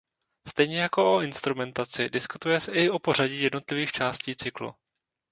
Stejně 0.49 0.79
jako 0.81 1.15
o 1.17 1.21
instrumentaci 1.21 2.09
diskutuje 2.09 2.59
se 2.59 2.71
i 2.71 2.89
o 2.89 2.99
pořadí 2.99 3.41
jednotlivých 3.41 3.91
částí 3.91 4.35
cyklu. 4.35 4.75